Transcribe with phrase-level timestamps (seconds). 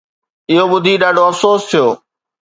[0.51, 1.85] اهو ٻڌي ڏاڍو افسوس ٿيو